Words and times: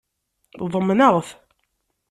Ḍemneɣ-t. 0.71 1.29